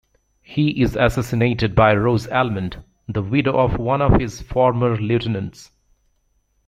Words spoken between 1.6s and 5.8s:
by Rose Almond, the widow of one of his former lieutenants.